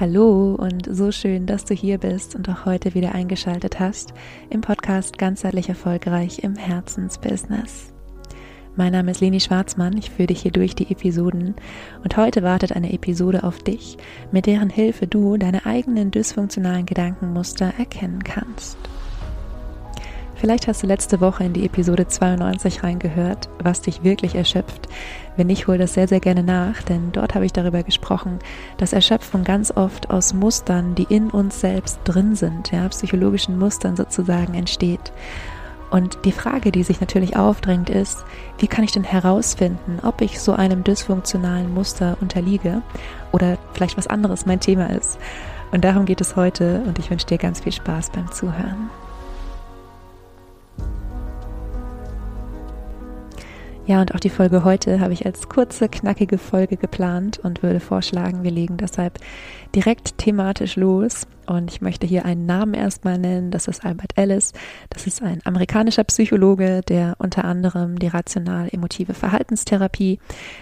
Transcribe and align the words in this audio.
Hallo 0.00 0.54
und 0.54 0.86
so 0.88 1.10
schön, 1.10 1.46
dass 1.46 1.64
du 1.64 1.74
hier 1.74 1.98
bist 1.98 2.36
und 2.36 2.48
auch 2.48 2.66
heute 2.66 2.94
wieder 2.94 3.16
eingeschaltet 3.16 3.80
hast 3.80 4.14
im 4.48 4.60
Podcast 4.60 5.18
Ganzheitlich 5.18 5.68
Erfolgreich 5.68 6.44
im 6.44 6.54
Herzensbusiness. 6.54 7.92
Mein 8.76 8.92
Name 8.92 9.10
ist 9.10 9.20
Leni 9.20 9.40
Schwarzmann, 9.40 9.96
ich 9.96 10.10
führe 10.10 10.28
dich 10.28 10.42
hier 10.42 10.52
durch 10.52 10.76
die 10.76 10.88
Episoden 10.92 11.56
und 12.04 12.16
heute 12.16 12.44
wartet 12.44 12.76
eine 12.76 12.92
Episode 12.92 13.42
auf 13.42 13.58
dich, 13.58 13.96
mit 14.30 14.46
deren 14.46 14.70
Hilfe 14.70 15.08
du 15.08 15.36
deine 15.36 15.66
eigenen 15.66 16.12
dysfunktionalen 16.12 16.86
Gedankenmuster 16.86 17.72
erkennen 17.76 18.22
kannst. 18.22 18.78
Vielleicht 20.38 20.68
hast 20.68 20.84
du 20.84 20.86
letzte 20.86 21.20
Woche 21.20 21.42
in 21.42 21.52
die 21.52 21.66
Episode 21.66 22.06
92 22.06 22.84
reingehört, 22.84 23.48
was 23.60 23.80
dich 23.80 24.04
wirklich 24.04 24.36
erschöpft. 24.36 24.88
Wenn 25.36 25.48
nicht, 25.48 25.66
hol 25.66 25.78
das 25.78 25.94
sehr, 25.94 26.06
sehr 26.06 26.20
gerne 26.20 26.44
nach, 26.44 26.80
denn 26.82 27.10
dort 27.10 27.34
habe 27.34 27.44
ich 27.44 27.52
darüber 27.52 27.82
gesprochen, 27.82 28.38
dass 28.76 28.92
Erschöpfung 28.92 29.42
ganz 29.42 29.72
oft 29.76 30.10
aus 30.10 30.34
Mustern, 30.34 30.94
die 30.94 31.08
in 31.08 31.30
uns 31.30 31.60
selbst 31.60 31.98
drin 32.04 32.36
sind, 32.36 32.70
ja, 32.70 32.88
psychologischen 32.88 33.58
Mustern 33.58 33.96
sozusagen 33.96 34.54
entsteht. 34.54 35.12
Und 35.90 36.18
die 36.24 36.32
Frage, 36.32 36.70
die 36.70 36.84
sich 36.84 37.00
natürlich 37.00 37.36
aufdrängt, 37.36 37.90
ist, 37.90 38.24
wie 38.58 38.68
kann 38.68 38.84
ich 38.84 38.92
denn 38.92 39.04
herausfinden, 39.04 39.98
ob 40.04 40.20
ich 40.20 40.40
so 40.40 40.52
einem 40.52 40.84
dysfunktionalen 40.84 41.74
Muster 41.74 42.16
unterliege 42.20 42.82
oder 43.32 43.58
vielleicht 43.72 43.96
was 43.96 44.06
anderes 44.06 44.46
mein 44.46 44.60
Thema 44.60 44.90
ist. 44.90 45.18
Und 45.72 45.84
darum 45.84 46.04
geht 46.04 46.20
es 46.20 46.36
heute 46.36 46.82
und 46.86 47.00
ich 47.00 47.10
wünsche 47.10 47.26
dir 47.26 47.38
ganz 47.38 47.58
viel 47.58 47.72
Spaß 47.72 48.10
beim 48.10 48.30
Zuhören. 48.30 48.88
Ja, 53.88 54.02
und 54.02 54.14
auch 54.14 54.20
die 54.20 54.28
Folge 54.28 54.64
heute 54.64 55.00
habe 55.00 55.14
ich 55.14 55.24
als 55.24 55.48
kurze, 55.48 55.88
knackige 55.88 56.36
Folge 56.36 56.76
geplant 56.76 57.38
und 57.38 57.62
würde 57.62 57.80
vorschlagen, 57.80 58.42
wir 58.42 58.50
legen 58.50 58.76
deshalb 58.76 59.18
direkt 59.74 60.18
thematisch 60.18 60.76
los. 60.76 61.26
Und 61.46 61.70
ich 61.70 61.80
möchte 61.80 62.06
hier 62.06 62.26
einen 62.26 62.44
Namen 62.44 62.74
erstmal 62.74 63.16
nennen. 63.16 63.50
Das 63.50 63.66
ist 63.66 63.86
Albert 63.86 64.12
Ellis. 64.16 64.52
Das 64.90 65.06
ist 65.06 65.22
ein 65.22 65.40
amerikanischer 65.46 66.04
Psychologe, 66.04 66.82
der 66.86 67.16
unter 67.18 67.46
anderem 67.46 67.98
die 67.98 68.08
rational-emotive 68.08 69.14
Verhaltenstherapie 69.14 70.18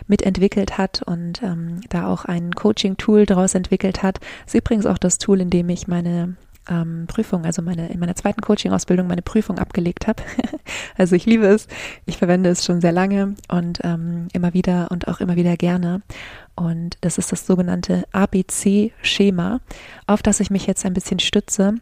mitentwickelt 0.06 0.78
hat 0.78 1.02
und 1.02 1.42
ähm, 1.42 1.80
da 1.88 2.06
auch 2.06 2.26
ein 2.26 2.52
Coaching-Tool 2.52 3.26
daraus 3.26 3.56
entwickelt 3.56 4.04
hat. 4.04 4.20
Das 4.44 4.54
ist 4.54 4.60
übrigens 4.60 4.86
auch 4.86 4.98
das 4.98 5.18
Tool, 5.18 5.40
in 5.40 5.50
dem 5.50 5.68
ich 5.68 5.88
meine 5.88 6.36
ähm, 6.68 7.06
Prüfung, 7.06 7.44
also 7.44 7.62
meine 7.62 7.88
in 7.88 7.98
meiner 7.98 8.14
zweiten 8.14 8.40
Coaching-Ausbildung 8.40 9.06
meine 9.06 9.22
Prüfung 9.22 9.58
abgelegt 9.58 10.06
habe. 10.06 10.22
also 10.96 11.16
ich 11.16 11.26
liebe 11.26 11.46
es, 11.46 11.68
ich 12.06 12.18
verwende 12.18 12.50
es 12.50 12.64
schon 12.64 12.80
sehr 12.80 12.92
lange 12.92 13.34
und 13.48 13.80
ähm, 13.84 14.28
immer 14.32 14.54
wieder 14.54 14.90
und 14.90 15.08
auch 15.08 15.20
immer 15.20 15.36
wieder 15.36 15.56
gerne. 15.56 16.02
Und 16.54 16.96
das 17.02 17.18
ist 17.18 17.32
das 17.32 17.46
sogenannte 17.46 18.04
ABC-Schema, 18.12 19.60
auf 20.06 20.22
das 20.22 20.40
ich 20.40 20.50
mich 20.50 20.66
jetzt 20.66 20.86
ein 20.86 20.94
bisschen 20.94 21.18
stütze 21.18 21.74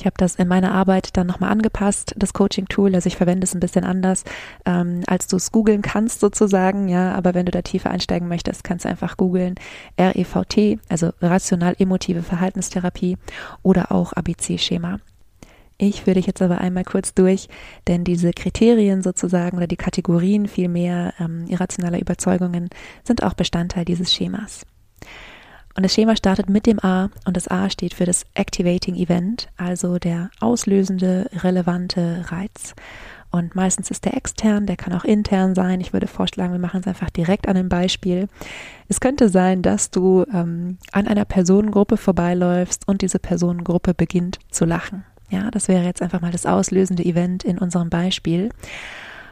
ich 0.00 0.06
habe 0.06 0.16
das 0.16 0.36
in 0.36 0.48
meiner 0.48 0.72
Arbeit 0.72 1.14
dann 1.18 1.26
nochmal 1.26 1.50
angepasst, 1.50 2.14
das 2.16 2.32
Coaching-Tool. 2.32 2.94
Also 2.94 3.06
ich 3.06 3.16
verwende 3.16 3.44
es 3.44 3.54
ein 3.54 3.60
bisschen 3.60 3.84
anders, 3.84 4.24
ähm, 4.64 5.02
als 5.06 5.26
du 5.26 5.36
es 5.36 5.52
googeln 5.52 5.82
kannst 5.82 6.20
sozusagen. 6.20 6.88
Ja, 6.88 7.12
aber 7.12 7.34
wenn 7.34 7.44
du 7.44 7.52
da 7.52 7.60
tiefer 7.60 7.90
einsteigen 7.90 8.26
möchtest, 8.26 8.64
kannst 8.64 8.86
du 8.86 8.88
einfach 8.88 9.18
googeln 9.18 9.56
REVT, 9.98 10.78
also 10.88 11.10
rational-emotive 11.20 12.22
Verhaltenstherapie 12.22 13.18
oder 13.62 13.92
auch 13.92 14.14
ABC-Schema. 14.14 15.00
Ich 15.76 16.02
führe 16.02 16.14
dich 16.14 16.26
jetzt 16.26 16.40
aber 16.40 16.62
einmal 16.62 16.84
kurz 16.84 17.12
durch, 17.12 17.48
denn 17.86 18.02
diese 18.02 18.32
Kriterien 18.32 19.02
sozusagen 19.02 19.58
oder 19.58 19.66
die 19.66 19.76
Kategorien 19.76 20.48
vielmehr 20.48 21.12
ähm, 21.20 21.44
irrationaler 21.46 22.00
Überzeugungen 22.00 22.70
sind 23.04 23.22
auch 23.22 23.34
Bestandteil 23.34 23.84
dieses 23.84 24.14
Schemas. 24.14 24.64
Und 25.76 25.84
das 25.84 25.94
Schema 25.94 26.16
startet 26.16 26.48
mit 26.48 26.66
dem 26.66 26.82
A 26.84 27.10
und 27.24 27.36
das 27.36 27.48
A 27.48 27.70
steht 27.70 27.94
für 27.94 28.04
das 28.04 28.26
Activating 28.34 28.96
Event, 28.96 29.48
also 29.56 29.98
der 29.98 30.30
auslösende, 30.40 31.30
relevante 31.32 32.24
Reiz. 32.28 32.74
Und 33.30 33.54
meistens 33.54 33.90
ist 33.92 34.04
der 34.04 34.16
extern, 34.16 34.66
der 34.66 34.76
kann 34.76 34.92
auch 34.92 35.04
intern 35.04 35.54
sein. 35.54 35.80
Ich 35.80 35.92
würde 35.92 36.08
vorschlagen, 36.08 36.52
wir 36.52 36.58
machen 36.58 36.80
es 36.80 36.88
einfach 36.88 37.10
direkt 37.10 37.46
an 37.46 37.56
einem 37.56 37.68
Beispiel. 37.68 38.26
Es 38.88 38.98
könnte 38.98 39.28
sein, 39.28 39.62
dass 39.62 39.92
du 39.92 40.24
ähm, 40.34 40.78
an 40.90 41.06
einer 41.06 41.24
Personengruppe 41.24 41.96
vorbeiläufst 41.96 42.88
und 42.88 43.02
diese 43.02 43.20
Personengruppe 43.20 43.94
beginnt 43.94 44.40
zu 44.50 44.64
lachen. 44.64 45.04
Ja, 45.30 45.52
das 45.52 45.68
wäre 45.68 45.84
jetzt 45.84 46.02
einfach 46.02 46.20
mal 46.20 46.32
das 46.32 46.44
auslösende 46.44 47.04
Event 47.04 47.44
in 47.44 47.58
unserem 47.58 47.88
Beispiel. 47.88 48.50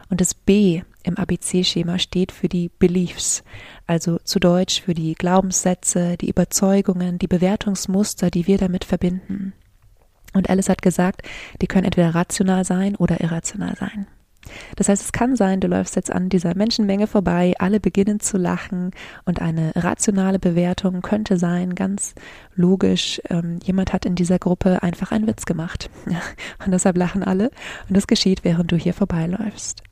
Und 0.09 0.21
das 0.21 0.33
B 0.33 0.81
im 1.03 1.17
ABC-Schema 1.17 1.99
steht 1.99 2.31
für 2.31 2.49
die 2.49 2.69
Beliefs, 2.79 3.43
also 3.87 4.19
zu 4.23 4.39
Deutsch 4.39 4.81
für 4.81 4.93
die 4.93 5.15
Glaubenssätze, 5.15 6.17
die 6.17 6.29
Überzeugungen, 6.29 7.19
die 7.19 7.27
Bewertungsmuster, 7.27 8.29
die 8.29 8.47
wir 8.47 8.57
damit 8.57 8.85
verbinden. 8.85 9.53
Und 10.33 10.49
Alice 10.49 10.69
hat 10.69 10.81
gesagt, 10.81 11.23
die 11.61 11.67
können 11.67 11.85
entweder 11.85 12.13
rational 12.13 12.63
sein 12.65 12.95
oder 12.95 13.21
irrational 13.21 13.75
sein. 13.75 14.07
Das 14.75 14.89
heißt, 14.89 15.03
es 15.03 15.11
kann 15.11 15.35
sein, 15.35 15.59
du 15.59 15.67
läufst 15.67 15.95
jetzt 15.95 16.11
an 16.11 16.29
dieser 16.29 16.55
Menschenmenge 16.55 17.07
vorbei, 17.07 17.53
alle 17.59 17.79
beginnen 17.79 18.19
zu 18.19 18.37
lachen 18.37 18.91
und 19.25 19.41
eine 19.41 19.73
rationale 19.75 20.39
Bewertung 20.39 21.01
könnte 21.01 21.37
sein, 21.37 21.75
ganz 21.75 22.15
logisch, 22.55 23.21
ähm, 23.29 23.59
jemand 23.63 23.93
hat 23.93 24.05
in 24.05 24.15
dieser 24.15 24.39
Gruppe 24.39 24.81
einfach 24.81 25.11
einen 25.11 25.27
Witz 25.27 25.45
gemacht. 25.45 25.89
und 26.65 26.71
deshalb 26.71 26.97
lachen 26.97 27.23
alle 27.23 27.51
und 27.87 27.95
das 27.95 28.07
geschieht, 28.07 28.43
während 28.43 28.71
du 28.71 28.75
hier 28.75 28.93
vorbeiläufst. 28.93 29.83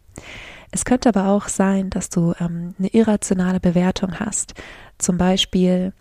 Es 0.71 0.85
könnte 0.85 1.09
aber 1.09 1.27
auch 1.29 1.47
sein, 1.47 1.89
dass 1.89 2.09
du 2.09 2.33
ähm, 2.39 2.75
eine 2.77 2.89
irrationale 2.89 3.59
Bewertung 3.59 4.19
hast. 4.19 4.53
Zum 4.97 5.17
Beispiel, 5.17 5.93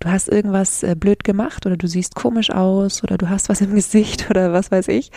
du 0.00 0.10
hast 0.10 0.28
irgendwas 0.28 0.82
äh, 0.82 0.94
blöd 0.98 1.24
gemacht 1.24 1.66
oder 1.66 1.76
du 1.76 1.86
siehst 1.86 2.14
komisch 2.14 2.50
aus 2.50 3.02
oder 3.02 3.16
du 3.16 3.28
hast 3.28 3.48
was 3.48 3.60
im 3.60 3.74
Gesicht 3.74 4.28
oder 4.30 4.52
was 4.52 4.70
weiß 4.70 4.88
ich. 4.88 5.10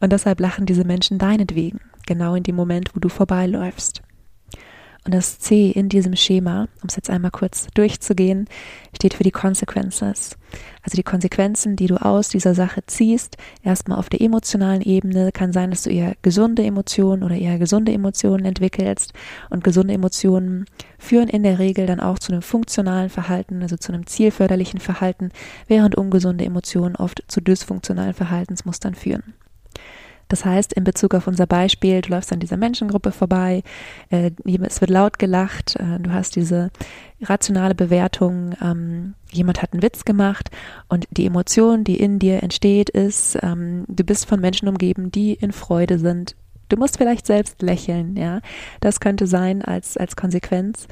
Und 0.00 0.12
deshalb 0.12 0.40
lachen 0.40 0.66
diese 0.66 0.84
Menschen 0.84 1.18
deinetwegen, 1.18 1.80
genau 2.06 2.34
in 2.34 2.42
dem 2.42 2.56
Moment, 2.56 2.94
wo 2.94 3.00
du 3.00 3.08
vorbeiläufst. 3.08 4.02
Und 5.06 5.14
das 5.14 5.38
C 5.38 5.70
in 5.70 5.88
diesem 5.88 6.16
Schema, 6.16 6.62
um 6.82 6.88
es 6.88 6.96
jetzt 6.96 7.10
einmal 7.10 7.30
kurz 7.30 7.68
durchzugehen, 7.74 8.48
steht 8.92 9.14
für 9.14 9.22
die 9.22 9.30
Consequences. 9.30 10.36
Also 10.82 10.96
die 10.96 11.04
Konsequenzen, 11.04 11.76
die 11.76 11.86
du 11.86 11.94
aus 11.94 12.28
dieser 12.28 12.56
Sache 12.56 12.84
ziehst, 12.86 13.36
erstmal 13.62 13.98
auf 13.98 14.08
der 14.08 14.20
emotionalen 14.20 14.82
Ebene, 14.82 15.30
kann 15.30 15.52
sein, 15.52 15.70
dass 15.70 15.84
du 15.84 15.90
eher 15.90 16.16
gesunde 16.22 16.64
Emotionen 16.64 17.22
oder 17.22 17.36
eher 17.36 17.60
gesunde 17.60 17.92
Emotionen 17.92 18.44
entwickelst. 18.46 19.12
Und 19.48 19.62
gesunde 19.62 19.94
Emotionen 19.94 20.64
führen 20.98 21.28
in 21.28 21.44
der 21.44 21.60
Regel 21.60 21.86
dann 21.86 22.00
auch 22.00 22.18
zu 22.18 22.32
einem 22.32 22.42
funktionalen 22.42 23.08
Verhalten, 23.08 23.62
also 23.62 23.76
zu 23.76 23.92
einem 23.92 24.08
zielförderlichen 24.08 24.80
Verhalten, 24.80 25.30
während 25.68 25.94
ungesunde 25.94 26.44
Emotionen 26.44 26.96
oft 26.96 27.22
zu 27.28 27.40
dysfunktionalen 27.40 28.14
Verhaltensmustern 28.14 28.96
führen. 28.96 29.34
Das 30.28 30.44
heißt, 30.44 30.72
in 30.72 30.84
Bezug 30.84 31.14
auf 31.14 31.26
unser 31.26 31.46
Beispiel, 31.46 32.00
du 32.00 32.10
läufst 32.10 32.32
an 32.32 32.40
dieser 32.40 32.56
Menschengruppe 32.56 33.12
vorbei, 33.12 33.62
äh, 34.10 34.30
es 34.62 34.80
wird 34.80 34.90
laut 34.90 35.18
gelacht, 35.18 35.76
äh, 35.76 36.00
du 36.00 36.12
hast 36.12 36.34
diese 36.34 36.70
rationale 37.22 37.74
Bewertung, 37.74 38.54
ähm, 38.60 39.14
jemand 39.30 39.62
hat 39.62 39.72
einen 39.72 39.82
Witz 39.82 40.04
gemacht 40.04 40.50
und 40.88 41.06
die 41.10 41.26
Emotion, 41.26 41.84
die 41.84 41.98
in 41.98 42.18
dir 42.18 42.42
entsteht, 42.42 42.90
ist, 42.90 43.38
ähm, 43.42 43.84
du 43.88 44.04
bist 44.04 44.26
von 44.26 44.40
Menschen 44.40 44.68
umgeben, 44.68 45.12
die 45.12 45.34
in 45.34 45.52
Freude 45.52 45.98
sind. 45.98 46.34
Du 46.68 46.76
musst 46.76 46.98
vielleicht 46.98 47.26
selbst 47.26 47.62
lächeln, 47.62 48.16
ja. 48.16 48.40
Das 48.80 48.98
könnte 48.98 49.28
sein 49.28 49.62
als, 49.62 49.96
als 49.96 50.16
Konsequenz. 50.16 50.88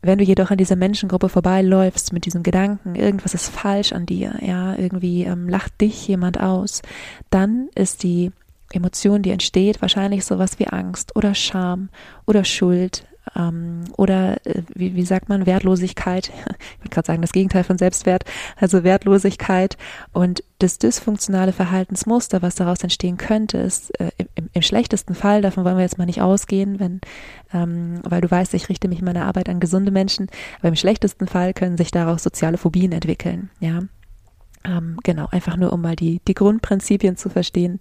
Wenn 0.00 0.18
du 0.18 0.24
jedoch 0.24 0.50
an 0.50 0.58
dieser 0.58 0.76
Menschengruppe 0.76 1.28
vorbeiläufst 1.28 2.12
mit 2.12 2.26
diesem 2.26 2.42
Gedanken, 2.42 2.94
irgendwas 2.94 3.34
ist 3.34 3.48
falsch 3.48 3.92
an 3.92 4.06
dir, 4.06 4.34
ja, 4.40 4.74
irgendwie 4.76 5.24
ähm, 5.24 5.48
lacht 5.48 5.80
dich 5.80 6.08
jemand 6.08 6.40
aus, 6.40 6.82
dann 7.30 7.68
ist 7.74 8.02
die 8.02 8.32
Emotion, 8.74 9.22
die 9.22 9.30
entsteht, 9.30 9.82
wahrscheinlich 9.82 10.24
sowas 10.24 10.58
wie 10.58 10.68
Angst 10.68 11.16
oder 11.16 11.34
Scham 11.34 11.88
oder 12.26 12.44
Schuld 12.44 13.06
ähm, 13.36 13.84
oder 13.96 14.36
äh, 14.46 14.62
wie, 14.74 14.94
wie 14.94 15.04
sagt 15.04 15.28
man, 15.28 15.46
Wertlosigkeit. 15.46 16.30
Ich 16.74 16.86
würde 16.86 16.94
gerade 16.94 17.06
sagen, 17.06 17.22
das 17.22 17.32
Gegenteil 17.32 17.64
von 17.64 17.78
Selbstwert, 17.78 18.24
also 18.56 18.84
Wertlosigkeit 18.84 19.76
und 20.12 20.44
das 20.58 20.78
dysfunktionale 20.78 21.52
Verhaltensmuster, 21.52 22.42
was 22.42 22.54
daraus 22.54 22.82
entstehen 22.82 23.16
könnte, 23.16 23.58
ist 23.58 23.98
äh, 24.00 24.10
im, 24.34 24.50
im, 24.52 24.62
schlechtesten 24.62 25.14
Fall, 25.14 25.40
davon 25.40 25.64
wollen 25.64 25.76
wir 25.76 25.82
jetzt 25.82 25.98
mal 25.98 26.04
nicht 26.04 26.20
ausgehen, 26.20 26.78
wenn, 26.80 27.00
ähm, 27.52 28.00
weil 28.02 28.20
du 28.20 28.30
weißt, 28.30 28.52
ich 28.54 28.68
richte 28.68 28.88
mich 28.88 28.98
in 28.98 29.04
meiner 29.06 29.24
Arbeit 29.24 29.48
an 29.48 29.60
gesunde 29.60 29.90
Menschen, 29.90 30.28
aber 30.58 30.68
im 30.68 30.76
schlechtesten 30.76 31.26
Fall 31.26 31.54
können 31.54 31.78
sich 31.78 31.90
daraus 31.90 32.22
soziale 32.22 32.58
Phobien 32.58 32.92
entwickeln, 32.92 33.50
ja. 33.60 33.80
Ähm, 34.66 34.98
genau, 35.02 35.26
einfach 35.30 35.56
nur 35.56 35.72
um 35.72 35.80
mal 35.80 35.96
die, 35.96 36.20
die 36.26 36.34
Grundprinzipien 36.34 37.16
zu 37.16 37.28
verstehen. 37.28 37.78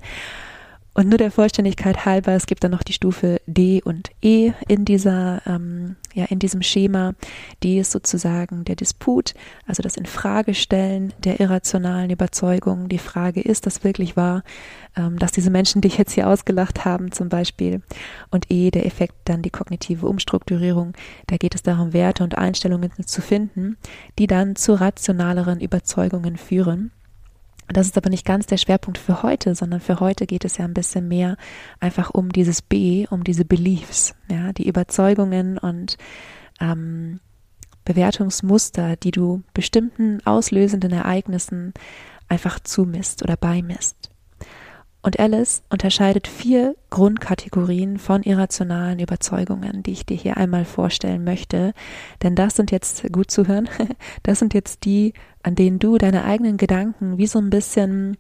Und 0.96 1.10
nur 1.10 1.18
der 1.18 1.32
Vollständigkeit 1.32 2.06
halber, 2.06 2.34
es 2.34 2.46
gibt 2.46 2.64
dann 2.64 2.72
noch 2.72 2.84
die 2.84 2.94
Stufe 2.94 3.42
D 3.48 3.82
und 3.84 4.12
E 4.22 4.52
in 4.68 4.86
dieser, 4.86 5.42
ähm, 5.48 5.96
ja, 6.14 6.26
in 6.26 6.38
diesem 6.38 6.62
Schema. 6.62 7.16
D 7.64 7.80
ist 7.80 7.92
sozusagen 7.92 8.64
der 8.64 8.76
Disput, 8.76 9.34
also 9.66 9.82
das 9.82 9.98
Infragestellen 9.98 11.12
der 11.18 11.40
irrationalen 11.40 12.12
Überzeugungen. 12.12 12.90
Die 12.90 13.00
Frage, 13.00 13.42
ist 13.42 13.66
das 13.66 13.84
wirklich 13.84 14.16
wahr, 14.16 14.44
ähm, 14.96 15.18
dass 15.18 15.32
diese 15.32 15.50
Menschen 15.50 15.82
dich 15.82 15.98
jetzt 15.98 16.14
hier 16.14 16.30
ausgelacht 16.30 16.86
haben, 16.86 17.12
zum 17.12 17.28
Beispiel? 17.28 17.82
Und 18.30 18.52
E, 18.52 18.70
der 18.70 18.86
Effekt, 18.86 19.16
dann 19.26 19.42
die 19.42 19.50
kognitive 19.50 20.08
Umstrukturierung. 20.08 20.94
Da 21.26 21.38
geht 21.38 21.56
es 21.56 21.64
darum, 21.64 21.94
Werte 21.94 22.24
und 22.24 22.38
Einstellungen 22.38 22.92
zu 23.04 23.22
finden, 23.24 23.78
die 24.20 24.28
dann 24.28 24.56
zu 24.56 24.80
rationaleren 24.80 25.60
Überzeugungen 25.60 26.38
führen. 26.38 26.92
Das 27.68 27.88
ist 27.88 27.98
aber 27.98 28.10
nicht 28.10 28.26
ganz 28.26 28.46
der 28.46 28.58
Schwerpunkt 28.58 28.98
für 28.98 29.24
heute, 29.24 29.56
sondern 29.56 29.80
für 29.80 30.00
heute 30.00 30.26
geht 30.26 30.46
es 30.46 30.58
ja 30.58 30.66
ein 30.66 30.74
bisschen 30.74 31.08
mehr 31.08 31.38
einfach 31.80 32.12
um 32.12 32.32
dieses 32.32 32.62
B, 32.62 33.08
um 33.10 33.24
diese 33.24 33.46
Beliefs, 33.46 34.16
ja, 34.30 34.54
die 34.54 34.68
Überzeugungen 34.68 35.58
und 35.58 35.98
ähm, 36.60 37.20
Bewertungsmuster, 37.86 38.96
die 38.96 39.12
du 39.12 39.44
bestimmten 39.54 40.26
auslösenden 40.26 40.92
Ereignissen 40.92 41.74
einfach 42.30 42.60
zumisst 42.60 43.24
oder 43.24 43.38
beimisst. 43.38 44.13
Und 45.04 45.20
Alice 45.20 45.64
unterscheidet 45.70 46.30
vier 46.30 46.78
Grundkategorien 46.90 48.00
von 48.00 48.24
irrationalen 48.24 49.00
Überzeugungen, 49.00 49.84
die 49.84 49.92
ich 49.92 50.06
dir 50.06 50.16
hier 50.16 50.38
einmal 50.38 50.64
vorstellen 50.64 51.26
möchte. 51.26 51.74
Denn 52.24 52.36
das 52.36 52.56
sind 52.56 52.72
jetzt, 52.72 53.12
gut 53.12 53.30
zu 53.30 53.46
hören, 53.46 53.68
das 54.24 54.40
sind 54.40 54.54
jetzt 54.54 54.86
die, 54.86 55.14
an 55.44 55.56
denen 55.56 55.78
du 55.78 55.98
deine 55.98 56.24
eigenen 56.24 56.56
Gedanken 56.56 57.18
wie 57.18 57.28
so 57.28 57.40
ein 57.40 57.50
bisschen 57.50 58.16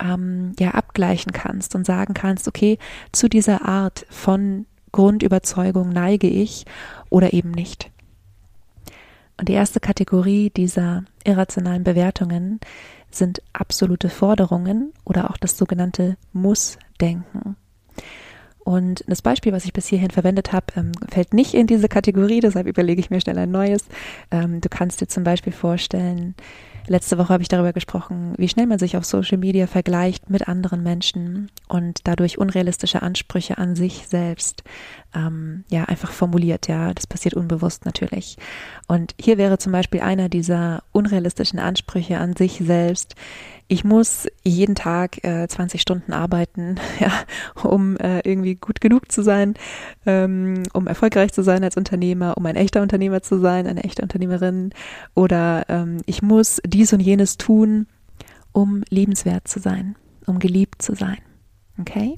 ähm, 0.00 0.52
ja 0.60 0.70
abgleichen 0.70 1.32
kannst 1.32 1.74
und 1.74 1.84
sagen 1.84 2.14
kannst, 2.14 2.46
okay, 2.46 2.78
zu 3.10 3.28
dieser 3.28 3.66
Art 3.66 4.06
von 4.08 4.66
Grundüberzeugung 4.92 5.90
neige 5.90 6.28
ich 6.28 6.64
oder 7.10 7.32
eben 7.32 7.50
nicht. 7.50 7.90
Und 9.36 9.48
die 9.48 9.54
erste 9.54 9.80
Kategorie 9.80 10.50
dieser 10.50 11.04
irrationalen 11.24 11.82
Bewertungen 11.82 12.60
sind 13.10 13.42
absolute 13.52 14.08
Forderungen 14.08 14.92
oder 15.04 15.30
auch 15.30 15.36
das 15.36 15.56
sogenannte 15.56 16.16
Muss-Denken. 16.32 17.56
Und 18.58 19.02
das 19.08 19.22
Beispiel, 19.22 19.52
was 19.52 19.64
ich 19.64 19.72
bis 19.72 19.86
hierhin 19.86 20.10
verwendet 20.10 20.52
habe, 20.52 20.66
ähm, 20.76 20.92
fällt 21.08 21.34
nicht 21.34 21.54
in 21.54 21.66
diese 21.66 21.88
Kategorie, 21.88 22.40
deshalb 22.40 22.66
überlege 22.66 23.00
ich 23.00 23.10
mir 23.10 23.20
schnell 23.20 23.38
ein 23.38 23.50
neues. 23.50 23.84
Ähm, 24.30 24.60
du 24.60 24.68
kannst 24.68 25.00
dir 25.00 25.08
zum 25.08 25.24
Beispiel 25.24 25.52
vorstellen, 25.52 26.34
Letzte 26.90 27.18
Woche 27.18 27.32
habe 27.32 27.42
ich 27.42 27.48
darüber 27.48 27.72
gesprochen, 27.72 28.34
wie 28.36 28.48
schnell 28.48 28.66
man 28.66 28.80
sich 28.80 28.96
auf 28.96 29.04
Social 29.04 29.38
Media 29.38 29.68
vergleicht 29.68 30.28
mit 30.28 30.48
anderen 30.48 30.82
Menschen 30.82 31.48
und 31.68 32.00
dadurch 32.02 32.36
unrealistische 32.36 33.00
Ansprüche 33.00 33.58
an 33.58 33.76
sich 33.76 34.08
selbst 34.08 34.64
ähm, 35.14 35.64
ja 35.70 35.84
einfach 35.84 36.12
formuliert. 36.12 36.68
Ja, 36.68 36.92
das 36.94 37.06
passiert 37.06 37.34
unbewusst 37.34 37.84
natürlich. 37.84 38.36
Und 38.86 39.14
hier 39.20 39.38
wäre 39.38 39.58
zum 39.58 39.72
Beispiel 39.72 40.00
einer 40.00 40.28
dieser 40.28 40.82
unrealistischen 40.92 41.58
Ansprüche 41.58 42.18
an 42.18 42.36
sich 42.36 42.60
selbst. 42.64 43.14
Ich 43.68 43.84
muss 43.84 44.26
jeden 44.42 44.74
Tag 44.74 45.22
äh, 45.24 45.46
20 45.46 45.80
Stunden 45.80 46.12
arbeiten, 46.12 46.76
ja, 47.00 47.12
um 47.62 47.96
äh, 47.96 48.20
irgendwie 48.20 48.56
gut 48.56 48.80
genug 48.80 49.12
zu 49.12 49.22
sein, 49.22 49.54
ähm, 50.06 50.64
um 50.72 50.86
erfolgreich 50.86 51.32
zu 51.32 51.42
sein 51.42 51.62
als 51.62 51.76
Unternehmer, 51.76 52.36
um 52.36 52.46
ein 52.46 52.56
echter 52.56 52.82
Unternehmer 52.82 53.22
zu 53.22 53.38
sein, 53.38 53.66
eine 53.66 53.84
echte 53.84 54.02
Unternehmerin. 54.02 54.70
Oder 55.14 55.64
ähm, 55.68 55.98
ich 56.06 56.22
muss 56.22 56.60
dies 56.66 56.92
und 56.92 57.00
jenes 57.00 57.36
tun, 57.38 57.86
um 58.52 58.82
liebenswert 58.90 59.46
zu 59.46 59.60
sein, 59.60 59.94
um 60.26 60.40
geliebt 60.40 60.82
zu 60.82 60.94
sein. 60.94 61.18
Okay? 61.80 62.16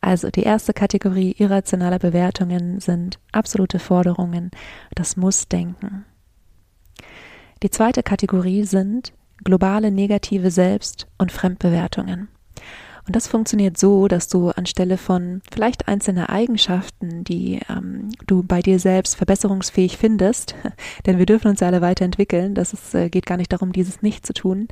Also 0.00 0.30
die 0.30 0.42
erste 0.42 0.72
Kategorie 0.72 1.34
irrationaler 1.38 1.98
Bewertungen 1.98 2.80
sind 2.80 3.18
absolute 3.32 3.78
Forderungen, 3.78 4.50
das 4.94 5.16
Muss-Denken. 5.16 6.04
Die 7.62 7.70
zweite 7.70 8.02
Kategorie 8.02 8.64
sind 8.64 9.12
globale 9.44 9.90
negative 9.90 10.50
Selbst- 10.50 11.06
und 11.18 11.32
Fremdbewertungen. 11.32 12.28
Und 13.10 13.16
das 13.16 13.26
funktioniert 13.26 13.76
so, 13.76 14.06
dass 14.06 14.28
du 14.28 14.50
anstelle 14.50 14.96
von 14.96 15.42
vielleicht 15.50 15.88
einzelne 15.88 16.28
Eigenschaften, 16.28 17.24
die 17.24 17.58
ähm, 17.68 18.10
du 18.28 18.44
bei 18.44 18.62
dir 18.62 18.78
selbst 18.78 19.16
verbesserungsfähig 19.16 19.96
findest, 19.96 20.54
denn 21.06 21.18
wir 21.18 21.26
dürfen 21.26 21.48
uns 21.48 21.58
ja 21.58 21.66
alle 21.66 21.80
weiterentwickeln, 21.80 22.54
das 22.54 22.72
ist, 22.72 22.94
äh, 22.94 23.08
geht 23.08 23.26
gar 23.26 23.36
nicht 23.36 23.52
darum, 23.52 23.72
dieses 23.72 24.00
nicht 24.00 24.24
zu 24.24 24.32
tun, 24.32 24.68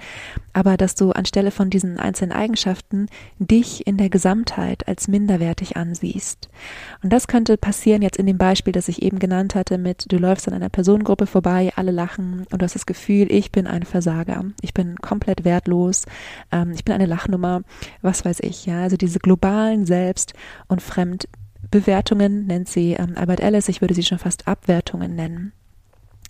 aber 0.53 0.77
dass 0.77 0.95
du 0.95 1.11
anstelle 1.11 1.51
von 1.51 1.69
diesen 1.69 1.99
einzelnen 1.99 2.31
Eigenschaften 2.31 3.09
dich 3.41 3.89
in 3.89 3.97
der 3.97 4.09
Gesamtheit 4.09 4.87
als 4.87 5.09
minderwertig 5.09 5.77
ansiehst. 5.77 6.49
Und 7.03 7.13
das 7.13 7.27
könnte 7.27 7.57
passieren 7.57 8.03
jetzt 8.03 8.19
in 8.19 8.27
dem 8.27 8.39
Beispiel, 8.39 8.73
das 8.73 8.87
ich 8.87 9.03
eben 9.03 9.19
genannt 9.19 9.57
hatte, 9.57 9.79
mit 9.79 10.13
du 10.13 10.17
läufst 10.17 10.47
an 10.47 10.55
einer 10.55 10.69
Personengruppe 10.69 11.27
vorbei, 11.27 11.73
alle 11.75 11.91
lachen 11.91 12.47
und 12.53 12.63
du 12.63 12.65
hast 12.65 12.77
das 12.77 12.87
Gefühl, 12.87 13.33
ich 13.33 13.51
bin 13.51 13.67
ein 13.67 13.83
Versager, 13.83 14.45
ich 14.61 14.75
bin 14.75 14.95
komplett 15.01 15.45
wertlos, 15.45 16.05
ähm, 16.53 16.71
ich 16.71 16.85
bin 16.85 16.95
eine 16.95 17.07
Lachnummer, 17.07 17.63
was 18.01 18.28
weiß 18.29 18.41
ich, 18.41 18.67
ja, 18.67 18.83
also 18.83 18.97
diese 18.97 19.19
globalen 19.19 19.87
Selbst- 19.87 20.35
und 20.69 20.83
Fremdbewertungen 20.83 22.47
nennt 22.47 22.69
sie 22.69 22.93
ähm, 22.93 23.15
Albert 23.17 23.41
Ellis, 23.41 23.69
ich 23.69 23.81
würde 23.81 23.95
sie 23.95 24.03
schon 24.03 24.19
fast 24.19 24.47
Abwertungen 24.47 25.17
nennen. 25.17 25.53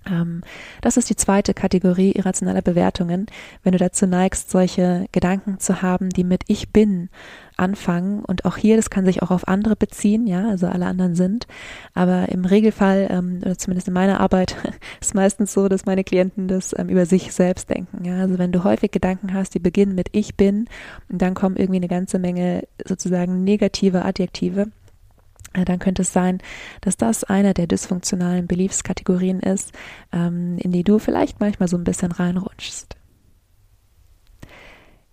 Ähm, 0.06 0.42
das 0.80 0.96
ist 0.96 1.10
die 1.10 1.16
zweite 1.16 1.54
Kategorie 1.54 2.12
irrationaler 2.12 2.62
Bewertungen, 2.62 3.26
wenn 3.62 3.72
du 3.72 3.78
dazu 3.78 4.06
neigst, 4.06 4.50
solche 4.50 5.06
Gedanken 5.12 5.58
zu 5.58 5.82
haben, 5.82 6.10
die 6.10 6.24
mit 6.24 6.42
Ich 6.46 6.70
bin 6.70 7.08
anfangen. 7.56 8.24
Und 8.24 8.44
auch 8.44 8.56
hier, 8.56 8.76
das 8.76 8.90
kann 8.90 9.04
sich 9.04 9.22
auch 9.22 9.30
auf 9.30 9.48
andere 9.48 9.76
beziehen, 9.76 10.26
ja, 10.26 10.48
also 10.48 10.66
alle 10.66 10.86
anderen 10.86 11.14
sind. 11.14 11.46
Aber 11.94 12.28
im 12.28 12.44
Regelfall, 12.44 13.08
ähm, 13.10 13.40
oder 13.42 13.58
zumindest 13.58 13.88
in 13.88 13.94
meiner 13.94 14.20
Arbeit, 14.20 14.56
ist 15.00 15.14
meistens 15.14 15.52
so, 15.52 15.68
dass 15.68 15.86
meine 15.86 16.04
Klienten 16.04 16.48
das 16.48 16.74
ähm, 16.78 16.88
über 16.88 17.04
sich 17.06 17.32
selbst 17.32 17.68
denken. 17.68 18.04
Ja, 18.04 18.20
also 18.20 18.38
wenn 18.38 18.52
du 18.52 18.64
häufig 18.64 18.90
Gedanken 18.90 19.34
hast, 19.34 19.54
die 19.54 19.58
beginnen 19.58 19.94
mit 19.94 20.08
Ich 20.12 20.36
bin 20.36 20.66
und 21.10 21.20
dann 21.20 21.34
kommen 21.34 21.56
irgendwie 21.56 21.78
eine 21.78 21.88
ganze 21.88 22.18
Menge 22.18 22.62
sozusagen 22.86 23.44
negative 23.44 24.04
Adjektive, 24.04 24.68
dann 25.52 25.78
könnte 25.78 26.02
es 26.02 26.12
sein, 26.12 26.38
dass 26.80 26.96
das 26.96 27.24
eine 27.24 27.54
der 27.54 27.66
dysfunktionalen 27.66 28.46
Beliefskategorien 28.46 29.40
ist, 29.40 29.72
ähm, 30.12 30.58
in 30.58 30.72
die 30.72 30.84
du 30.84 30.98
vielleicht 30.98 31.40
manchmal 31.40 31.68
so 31.68 31.76
ein 31.76 31.84
bisschen 31.84 32.12
reinrutschst. 32.12 32.96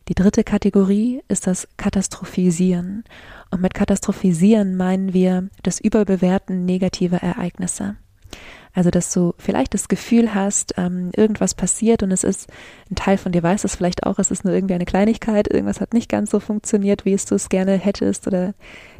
Die 0.08 0.14
dritte 0.14 0.44
Kategorie 0.44 1.24
ist 1.28 1.48
das 1.48 1.68
Katastrophisieren. 1.78 3.04
Und 3.50 3.62
mit 3.62 3.74
Katastrophisieren 3.74 4.76
meinen 4.76 5.14
wir 5.14 5.50
das 5.64 5.80
Überbewerten 5.80 6.66
negativer 6.66 7.18
Ereignisse. 7.18 7.96
Also, 8.76 8.92
dass 8.92 9.12
du 9.14 9.34
vielleicht 9.38 9.74
das 9.74 9.88
Gefühl 9.88 10.36
hast, 10.36 10.74
ähm, 10.78 11.12
irgendwas 11.16 11.56
passiert 11.56 12.04
und 12.04 12.12
es 12.12 12.26
ist, 12.26 12.50
ein 12.92 12.96
Teil 12.96 13.18
von 13.18 13.32
dir 13.32 13.42
weiß 13.42 13.64
es 13.64 13.76
vielleicht 13.76 14.06
auch, 14.06 14.20
es 14.20 14.32
ist 14.32 14.44
nur 14.44 14.54
irgendwie 14.54 14.74
eine 14.74 14.86
Kleinigkeit, 14.86 15.48
irgendwas 15.48 15.80
hat 15.80 15.94
nicht 15.94 16.10
ganz 16.10 16.30
so 16.30 16.42
funktioniert, 16.42 17.06
wie 17.06 17.14
es 17.14 17.26
du 17.26 17.36
es 17.36 17.48
gerne 17.48 17.78
hättest 17.78 18.28
oder 18.28 18.54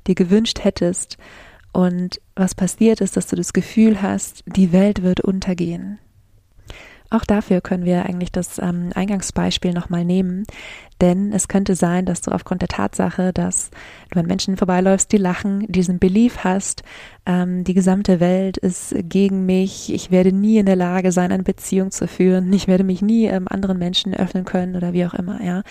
dir 0.08 0.16
gewünscht 0.16 0.64
hättest. 0.64 1.18
Und 1.74 2.22
was 2.36 2.56
passiert 2.56 3.02
ist, 3.02 3.18
dass 3.18 3.28
du 3.28 3.36
das 3.36 3.52
Gefühl 3.52 4.02
hast, 4.02 4.46
die 4.48 4.72
Welt 4.72 5.04
wird 5.04 5.20
untergehen. 5.20 6.00
Auch 7.10 7.26
dafür 7.26 7.62
können 7.62 7.86
wir 7.86 8.06
eigentlich 8.06 8.32
das 8.32 8.58
ähm, 8.60 8.92
Eingangsbeispiel 8.96 9.74
nochmal 9.74 10.06
nehmen, 10.06 10.46
denn 11.02 11.34
es 11.34 11.48
könnte 11.48 11.76
sein, 11.76 12.06
dass 12.06 12.22
du 12.22 12.32
aufgrund 12.32 12.62
der 12.62 12.68
Tatsache, 12.70 13.32
dass 13.32 13.70
du 14.12 14.20
an 14.20 14.26
Menschen 14.26 14.58
vorbeiläufst, 14.58 15.12
die 15.12 15.18
lachen, 15.18 15.66
diesen 15.68 16.00
Belief 16.00 16.44
hast, 16.44 16.84
ähm, 17.26 17.64
die 17.64 17.74
gesamte 17.74 18.20
Welt 18.20 18.58
ist 18.58 18.96
gegen 19.04 19.46
mich, 19.46 19.94
ich 19.94 20.12
werde 20.12 20.32
nie 20.32 20.58
in 20.58 20.66
der 20.66 20.76
Lage 20.76 21.12
sein, 21.12 21.32
eine 21.32 21.44
Beziehung 21.44 21.92
zu 21.92 22.08
führen, 22.08 22.52
ich 22.54 22.68
werde 22.68 22.84
mich 22.84 23.02
nie 23.02 23.26
ähm, 23.26 23.48
anderen 23.48 23.78
Menschen 23.80 24.14
öffnen 24.14 24.46
können 24.46 24.76
oder 24.76 24.94
wie 24.94 25.06
auch 25.06 25.14
immer, 25.14 25.44
ja. 25.44 25.64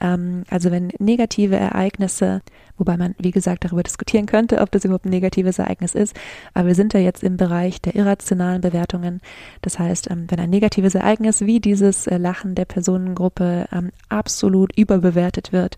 Ähm, 0.00 0.44
also 0.50 0.70
wenn 0.70 0.92
negative 0.98 1.56
Ereignisse 1.56 2.42
wobei 2.80 2.96
man, 2.96 3.14
wie 3.18 3.30
gesagt, 3.30 3.64
darüber 3.64 3.82
diskutieren 3.82 4.26
könnte, 4.26 4.60
ob 4.60 4.72
das 4.72 4.84
überhaupt 4.84 5.04
ein 5.04 5.10
negatives 5.10 5.58
Ereignis 5.58 5.94
ist. 5.94 6.18
Aber 6.54 6.68
wir 6.68 6.74
sind 6.74 6.94
ja 6.94 7.00
jetzt 7.00 7.22
im 7.22 7.36
Bereich 7.36 7.80
der 7.80 7.94
irrationalen 7.94 8.62
Bewertungen. 8.62 9.20
Das 9.60 9.78
heißt, 9.78 10.10
ähm, 10.10 10.26
wenn 10.28 10.40
ein 10.40 10.50
negatives 10.50 10.94
Ereignis 10.96 11.42
wie 11.42 11.60
dieses 11.60 12.06
äh, 12.06 12.16
Lachen 12.16 12.54
der 12.54 12.64
Personengruppe 12.64 13.66
ähm, 13.70 13.92
absolut 14.08 14.76
überbewertet 14.76 15.52
wird 15.52 15.76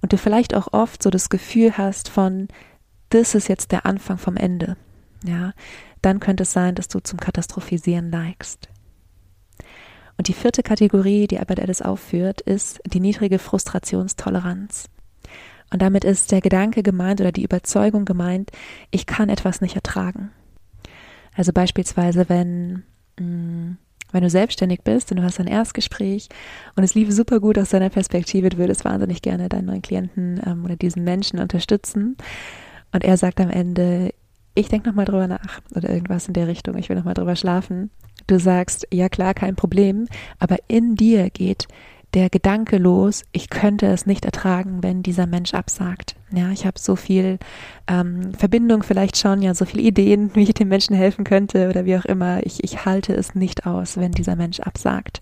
und 0.00 0.12
du 0.12 0.16
vielleicht 0.16 0.54
auch 0.54 0.72
oft 0.72 1.02
so 1.02 1.10
das 1.10 1.28
Gefühl 1.28 1.76
hast 1.76 2.08
von, 2.08 2.48
das 3.10 3.34
ist 3.34 3.48
jetzt 3.48 3.72
der 3.72 3.86
Anfang 3.86 4.18
vom 4.18 4.36
Ende, 4.36 4.76
ja, 5.24 5.52
dann 6.02 6.20
könnte 6.20 6.42
es 6.42 6.52
sein, 6.52 6.74
dass 6.74 6.88
du 6.88 7.00
zum 7.00 7.18
Katastrophisieren 7.18 8.10
neigst. 8.10 8.68
Und 10.16 10.28
die 10.28 10.32
vierte 10.34 10.62
Kategorie, 10.62 11.26
die 11.26 11.38
Albert 11.38 11.60
Ellis 11.60 11.82
aufführt, 11.82 12.40
ist 12.40 12.80
die 12.84 13.00
niedrige 13.00 13.38
Frustrationstoleranz. 13.38 14.88
Und 15.72 15.82
damit 15.82 16.04
ist 16.04 16.32
der 16.32 16.40
Gedanke 16.40 16.82
gemeint 16.82 17.20
oder 17.20 17.30
die 17.30 17.44
Überzeugung 17.44 18.04
gemeint, 18.04 18.50
ich 18.90 19.06
kann 19.06 19.28
etwas 19.28 19.60
nicht 19.60 19.76
ertragen. 19.76 20.30
Also 21.36 21.52
beispielsweise, 21.52 22.28
wenn 22.28 22.84
mh, 23.18 23.24
mm, 23.24 23.78
wenn 24.10 24.22
du 24.22 24.30
selbstständig 24.30 24.80
bist 24.82 25.10
und 25.10 25.18
du 25.18 25.22
hast 25.22 25.38
ein 25.38 25.46
Erstgespräch 25.46 26.28
und 26.76 26.82
es 26.82 26.94
lief 26.94 27.12
super 27.12 27.40
gut 27.40 27.58
aus 27.58 27.70
deiner 27.70 27.90
Perspektive, 27.90 28.48
du 28.48 28.58
würdest 28.58 28.84
wahnsinnig 28.84 29.22
gerne 29.22 29.48
deinen 29.48 29.66
neuen 29.66 29.82
Klienten 29.82 30.40
ähm, 30.46 30.64
oder 30.64 30.76
diesen 30.76 31.04
Menschen 31.04 31.38
unterstützen 31.38 32.16
und 32.92 33.04
er 33.04 33.16
sagt 33.16 33.40
am 33.40 33.50
Ende, 33.50 34.12
ich 34.54 34.68
denke 34.68 34.88
nochmal 34.88 35.04
drüber 35.04 35.28
nach 35.28 35.60
oder 35.74 35.88
irgendwas 35.88 36.26
in 36.26 36.34
der 36.34 36.48
Richtung, 36.48 36.76
ich 36.76 36.88
will 36.88 36.96
nochmal 36.96 37.14
drüber 37.14 37.36
schlafen. 37.36 37.90
Du 38.26 38.38
sagst, 38.38 38.86
ja 38.92 39.08
klar, 39.08 39.34
kein 39.34 39.56
Problem, 39.56 40.08
aber 40.38 40.56
in 40.66 40.96
dir 40.96 41.30
geht 41.30 41.68
der 42.14 42.30
Gedanke 42.30 42.78
los, 42.78 43.24
ich 43.32 43.50
könnte 43.50 43.86
es 43.86 44.06
nicht 44.06 44.24
ertragen, 44.24 44.82
wenn 44.82 45.02
dieser 45.02 45.26
Mensch 45.26 45.52
absagt. 45.52 46.16
Ja, 46.32 46.50
ich 46.50 46.64
habe 46.64 46.78
so 46.78 46.96
viel 46.96 47.38
ähm, 47.86 48.32
Verbindung 48.34 48.82
vielleicht 48.82 49.18
schon, 49.18 49.42
ja, 49.42 49.54
so 49.54 49.64
viele 49.64 49.82
Ideen, 49.82 50.30
wie 50.34 50.44
ich 50.44 50.54
dem 50.54 50.68
Menschen 50.68 50.96
helfen 50.96 51.24
könnte 51.24 51.68
oder 51.68 51.84
wie 51.84 51.96
auch 51.96 52.06
immer. 52.06 52.44
Ich, 52.46 52.64
ich 52.64 52.84
halte 52.84 53.14
es 53.14 53.34
nicht 53.34 53.66
aus, 53.66 53.98
wenn 53.98 54.12
dieser 54.12 54.36
Mensch 54.36 54.60
absagt. 54.60 55.20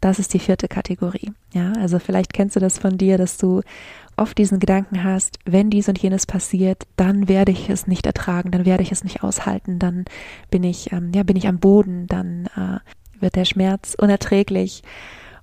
Das 0.00 0.18
ist 0.18 0.34
die 0.34 0.38
vierte 0.38 0.68
Kategorie. 0.68 1.32
Ja, 1.54 1.72
also 1.80 1.98
vielleicht 1.98 2.32
kennst 2.32 2.56
du 2.56 2.60
das 2.60 2.78
von 2.78 2.98
dir, 2.98 3.16
dass 3.16 3.38
du 3.38 3.62
oft 4.16 4.36
diesen 4.38 4.58
Gedanken 4.58 5.04
hast, 5.04 5.38
wenn 5.44 5.70
dies 5.70 5.88
und 5.88 5.98
jenes 5.98 6.26
passiert, 6.26 6.86
dann 6.96 7.28
werde 7.28 7.52
ich 7.52 7.68
es 7.70 7.86
nicht 7.86 8.06
ertragen, 8.06 8.50
dann 8.50 8.66
werde 8.66 8.82
ich 8.82 8.92
es 8.92 9.04
nicht 9.04 9.22
aushalten, 9.22 9.78
dann 9.78 10.04
bin 10.50 10.64
ich, 10.64 10.92
ähm, 10.92 11.12
ja, 11.14 11.22
bin 11.22 11.36
ich 11.36 11.48
am 11.48 11.58
Boden, 11.58 12.06
dann 12.06 12.46
äh, 12.56 13.20
wird 13.20 13.36
der 13.36 13.44
Schmerz 13.44 13.94
unerträglich 13.98 14.82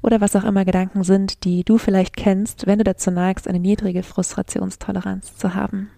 oder 0.01 0.21
was 0.21 0.35
auch 0.35 0.43
immer 0.43 0.65
Gedanken 0.65 1.03
sind, 1.03 1.43
die 1.43 1.63
du 1.63 1.77
vielleicht 1.77 2.15
kennst, 2.15 2.67
wenn 2.67 2.79
du 2.79 2.83
dazu 2.83 3.11
neigst, 3.11 3.47
eine 3.47 3.59
niedrige 3.59 4.03
Frustrationstoleranz 4.03 5.37
zu 5.37 5.53
haben. 5.53 5.89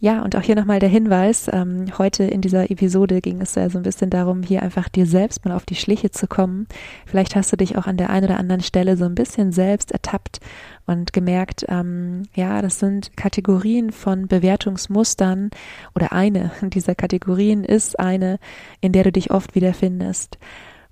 Ja, 0.00 0.22
und 0.22 0.36
auch 0.36 0.42
hier 0.42 0.54
nochmal 0.54 0.80
der 0.80 0.90
Hinweis, 0.90 1.48
ähm, 1.50 1.86
heute 1.96 2.24
in 2.24 2.42
dieser 2.42 2.70
Episode 2.70 3.22
ging 3.22 3.40
es 3.40 3.54
ja 3.54 3.70
so 3.70 3.78
ein 3.78 3.84
bisschen 3.84 4.10
darum, 4.10 4.42
hier 4.42 4.62
einfach 4.62 4.90
dir 4.90 5.06
selbst 5.06 5.46
mal 5.46 5.54
auf 5.54 5.64
die 5.64 5.76
Schliche 5.76 6.10
zu 6.10 6.26
kommen. 6.26 6.66
Vielleicht 7.06 7.34
hast 7.36 7.52
du 7.52 7.56
dich 7.56 7.78
auch 7.78 7.86
an 7.86 7.96
der 7.96 8.10
einen 8.10 8.26
oder 8.26 8.38
anderen 8.38 8.60
Stelle 8.60 8.98
so 8.98 9.06
ein 9.06 9.14
bisschen 9.14 9.50
selbst 9.50 9.92
ertappt 9.92 10.40
und 10.86 11.12
gemerkt, 11.12 11.64
ähm, 11.68 12.24
ja, 12.34 12.60
das 12.62 12.78
sind 12.78 13.16
Kategorien 13.16 13.90
von 13.90 14.28
Bewertungsmustern 14.28 15.50
oder 15.94 16.12
eine 16.12 16.50
dieser 16.62 16.94
Kategorien 16.94 17.64
ist 17.64 17.98
eine, 17.98 18.38
in 18.80 18.92
der 18.92 19.04
du 19.04 19.12
dich 19.12 19.30
oft 19.30 19.54
wiederfindest. 19.54 20.38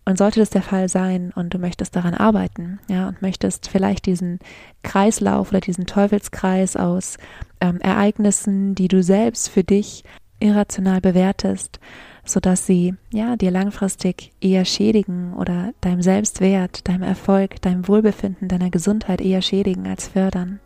Und 0.04 0.18
sollte 0.18 0.40
das 0.40 0.50
der 0.50 0.62
Fall 0.62 0.88
sein 0.88 1.32
und 1.32 1.54
du 1.54 1.58
möchtest 1.58 1.94
daran 1.94 2.14
arbeiten, 2.14 2.80
ja, 2.88 3.06
und 3.06 3.22
möchtest 3.22 3.68
vielleicht 3.68 4.06
diesen 4.06 4.40
Kreislauf 4.82 5.50
oder 5.50 5.61
diesen 5.61 5.87
Teufelskreis 5.87 6.76
aus 6.76 7.18
ähm, 7.61 7.78
Ereignissen, 7.80 8.75
die 8.75 8.88
du 8.88 9.00
selbst 9.02 9.49
für 9.49 9.62
dich 9.62 10.02
irrational 10.40 11.00
bewertest, 11.00 11.78
so 12.25 12.41
dass 12.41 12.67
sie 12.67 12.95
ja 13.12 13.37
dir 13.37 13.50
langfristig 13.50 14.33
eher 14.41 14.64
schädigen 14.64 15.35
oder 15.35 15.73
deinem 15.81 16.02
Selbstwert, 16.02 16.88
deinem 16.88 17.02
Erfolg, 17.02 17.61
deinem 17.62 17.88
Wohlbefinden, 17.88 18.49
deiner 18.49 18.71
Gesundheit 18.71 19.21
eher 19.21 19.43
schädigen 19.43 19.87
als 19.87 20.09
fördern. 20.09 20.61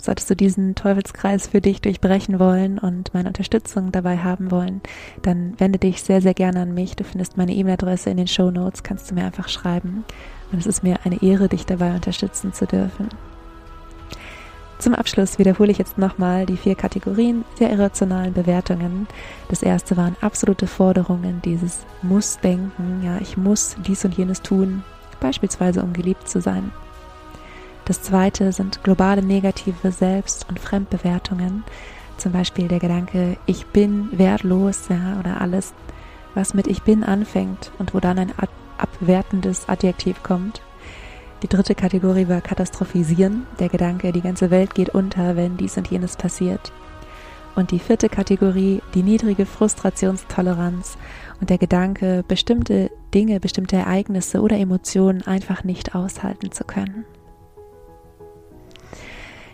Solltest 0.00 0.28
du 0.28 0.36
diesen 0.36 0.74
Teufelskreis 0.74 1.46
für 1.46 1.62
dich 1.62 1.80
durchbrechen 1.80 2.38
wollen 2.38 2.78
und 2.78 3.14
meine 3.14 3.28
Unterstützung 3.28 3.90
dabei 3.90 4.18
haben 4.18 4.50
wollen, 4.50 4.82
dann 5.22 5.58
wende 5.58 5.78
dich 5.78 6.02
sehr, 6.02 6.20
sehr 6.20 6.34
gerne 6.34 6.60
an 6.60 6.74
mich. 6.74 6.94
Du 6.94 7.04
findest 7.04 7.38
meine 7.38 7.54
E-Mail-Adresse 7.54 8.10
in 8.10 8.18
den 8.18 8.26
Show 8.26 8.50
Notes, 8.50 8.82
kannst 8.82 9.10
du 9.10 9.14
mir 9.14 9.24
einfach 9.24 9.48
schreiben. 9.48 10.04
Und 10.52 10.58
es 10.58 10.66
ist 10.66 10.82
mir 10.82 10.98
eine 11.04 11.22
Ehre, 11.22 11.48
dich 11.48 11.64
dabei 11.64 11.94
unterstützen 11.94 12.52
zu 12.52 12.66
dürfen. 12.66 13.08
Zum 14.78 14.94
Abschluss 14.94 15.38
wiederhole 15.38 15.70
ich 15.70 15.78
jetzt 15.78 15.98
nochmal 15.98 16.46
die 16.46 16.56
vier 16.56 16.74
Kategorien 16.74 17.44
der 17.58 17.70
irrationalen 17.70 18.32
Bewertungen. 18.34 19.06
Das 19.48 19.62
erste 19.62 19.96
waren 19.96 20.16
absolute 20.20 20.66
Forderungen, 20.66 21.40
dieses 21.42 21.86
Muss-Denken, 22.02 23.02
ja, 23.02 23.18
ich 23.20 23.36
muss 23.36 23.76
dies 23.86 24.04
und 24.04 24.16
jenes 24.16 24.42
tun, 24.42 24.82
beispielsweise 25.20 25.82
um 25.82 25.92
geliebt 25.92 26.28
zu 26.28 26.40
sein. 26.40 26.70
Das 27.84 28.02
zweite 28.02 28.52
sind 28.52 28.82
globale 28.82 29.22
negative 29.22 29.92
Selbst- 29.92 30.46
und 30.48 30.58
Fremdbewertungen. 30.58 31.64
Zum 32.16 32.32
Beispiel 32.32 32.68
der 32.68 32.78
Gedanke, 32.78 33.36
ich 33.46 33.66
bin 33.66 34.08
wertlos, 34.18 34.88
ja, 34.88 35.18
oder 35.18 35.40
alles, 35.40 35.74
was 36.34 36.54
mit 36.54 36.66
ich 36.66 36.82
bin 36.82 37.04
anfängt 37.04 37.70
und 37.78 37.94
wo 37.94 38.00
dann 38.00 38.18
ein 38.18 38.32
abwertendes 38.78 39.68
Adjektiv 39.68 40.22
kommt. 40.22 40.62
Die 41.44 41.48
dritte 41.48 41.74
Kategorie 41.74 42.26
war 42.26 42.40
katastrophisieren, 42.40 43.46
der 43.60 43.68
Gedanke, 43.68 44.12
die 44.12 44.22
ganze 44.22 44.50
Welt 44.50 44.74
geht 44.74 44.88
unter, 44.88 45.36
wenn 45.36 45.58
dies 45.58 45.76
und 45.76 45.86
jenes 45.88 46.16
passiert. 46.16 46.72
Und 47.54 47.70
die 47.70 47.80
vierte 47.80 48.08
Kategorie, 48.08 48.80
die 48.94 49.02
niedrige 49.02 49.44
Frustrationstoleranz 49.44 50.96
und 51.42 51.50
der 51.50 51.58
Gedanke, 51.58 52.24
bestimmte 52.26 52.90
Dinge, 53.12 53.40
bestimmte 53.40 53.76
Ereignisse 53.76 54.40
oder 54.40 54.56
Emotionen 54.56 55.20
einfach 55.26 55.64
nicht 55.64 55.94
aushalten 55.94 56.50
zu 56.50 56.64
können. 56.64 57.04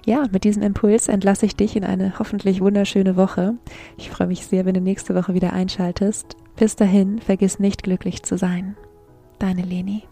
Ja, 0.06 0.26
mit 0.30 0.44
diesem 0.44 0.62
Impuls 0.62 1.09
entlasse 1.09 1.44
ich 1.44 1.56
dich 1.56 1.75
in 1.75 1.82
eine 1.82 2.20
hoffentlich 2.20 2.61
wunderschöne 2.61 3.16
Woche. 3.16 3.54
Ich 3.97 4.11
freue 4.11 4.28
mich 4.28 4.47
sehr, 4.47 4.64
wenn 4.64 4.75
du 4.75 4.80
nächste 4.80 5.16
Woche 5.16 5.35
wieder 5.35 5.52
einschaltest. 5.52 6.37
Bis 6.54 6.76
dahin, 6.76 7.18
vergiss 7.18 7.59
nicht 7.59 7.82
glücklich 7.82 8.23
zu 8.23 8.38
sein. 8.38 8.76
Deine 9.40 9.62
Leni. 9.62 10.04